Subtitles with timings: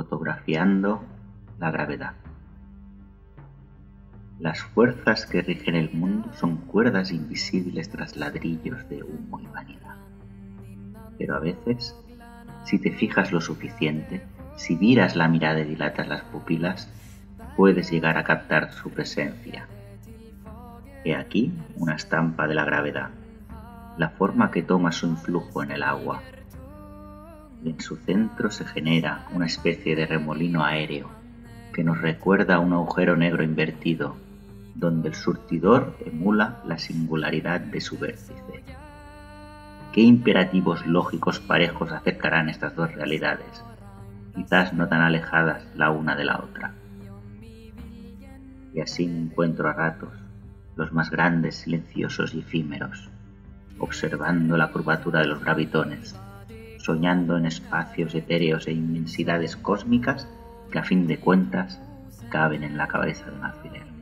[0.00, 1.02] fotografiando
[1.58, 2.14] la gravedad.
[4.38, 9.96] Las fuerzas que rigen el mundo son cuerdas invisibles tras ladrillos de humo y vanidad.
[11.18, 11.94] Pero a veces,
[12.64, 14.22] si te fijas lo suficiente,
[14.56, 16.88] si miras la mirada y dilatas las pupilas,
[17.54, 19.68] puedes llegar a captar su presencia.
[21.04, 23.10] He aquí una estampa de la gravedad,
[23.98, 26.22] la forma que toma su influjo en el agua,
[27.62, 31.10] y en su centro se genera una especie de remolino aéreo
[31.72, 34.16] que nos recuerda a un agujero negro invertido,
[34.74, 38.34] donde el surtidor emula la singularidad de su vértice.
[39.92, 43.64] ¿Qué imperativos lógicos parejos acercarán estas dos realidades,
[44.34, 46.74] quizás no tan alejadas la una de la otra?
[48.72, 50.12] Y así me encuentro a ratos,
[50.76, 53.10] los más grandes, silenciosos y efímeros,
[53.78, 56.16] observando la curvatura de los gravitones,
[56.82, 60.26] soñando en espacios etéreos e inmensidades cósmicas
[60.70, 61.80] que a fin de cuentas
[62.30, 63.99] caben en la cabeza de un alfiler.